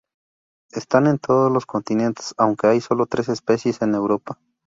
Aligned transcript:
Están 0.71 1.05
en 1.05 1.19
todos 1.19 1.51
los 1.51 1.67
continentes, 1.67 2.33
aunque 2.39 2.65
hay 2.65 2.81
solo 2.81 3.05
tres 3.05 3.29
especies 3.29 3.83
en 3.83 3.93
Europa. 3.93 4.39